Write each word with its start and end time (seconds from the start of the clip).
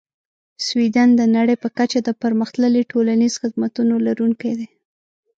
سویدن 0.65 1.09
د 1.15 1.21
نړۍ 1.35 1.55
په 1.63 1.69
کچه 1.77 1.99
د 2.03 2.09
پرمختللې 2.21 2.81
ټولنیزې 2.91 3.37
خدمتونو 3.41 3.93
لرونکی 4.07 4.51
دی. 4.59 4.67